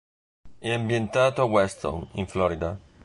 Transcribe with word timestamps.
È 0.57 0.71
ambientato 0.73 1.43
a 1.43 1.45
Weston, 1.45 2.09
in 2.13 2.25
Florida. 2.25 2.75